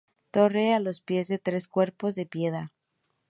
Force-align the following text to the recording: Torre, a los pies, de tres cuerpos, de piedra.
Torre, 0.31 0.73
a 0.73 0.79
los 0.79 0.99
pies, 1.01 1.27
de 1.27 1.37
tres 1.37 1.67
cuerpos, 1.67 2.15
de 2.15 2.25
piedra. 2.25 2.73